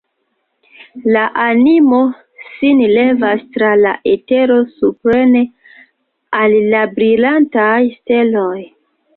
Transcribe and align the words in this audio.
La 1.15 1.25
animo 1.41 1.99
sin 2.45 2.81
levas 2.93 3.43
tra 3.57 3.69
la 3.83 3.91
etero 4.15 4.57
supren, 4.79 5.39
al 6.41 6.59
la 6.73 6.83
brilantaj 6.99 7.77
steloj! 8.01 8.59